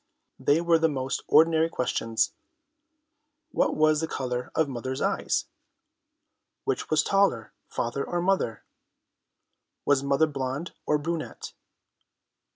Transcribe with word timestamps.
They 0.39 0.61
were 0.61 0.79
the 0.79 0.89
most 0.89 1.21
ordinary 1.27 1.69
questions—"What 3.53 3.75
was 3.75 4.01
the 4.01 4.07
colour 4.07 4.51
of 4.55 4.67
Mother's 4.67 4.99
eyes? 4.99 5.45
Which 6.63 6.89
was 6.89 7.03
taller, 7.03 7.53
Father 7.67 8.03
or 8.03 8.19
Mother? 8.19 8.63
Was 9.85 10.01
Mother 10.01 10.25
blonde 10.25 10.71
or 10.87 10.97
brunette? 10.97 11.53